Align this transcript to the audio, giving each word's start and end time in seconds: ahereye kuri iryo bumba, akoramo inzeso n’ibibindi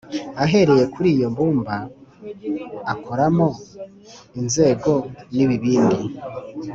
ahereye 0.43 0.83
kuri 0.93 1.07
iryo 1.13 1.27
bumba, 1.35 1.75
akoramo 2.93 3.47
inzeso 4.39 4.93
n’ibibindi 5.35 5.97